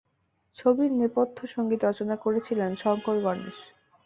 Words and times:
ছবির 0.57 0.91
নেপথ্য 0.93 1.37
সঙ্গীত 1.47 1.81
রচনা 1.85 2.15
করেছিলেন 2.17 2.71
শঙ্কর 2.75 3.17
গণেশ। 3.23 3.57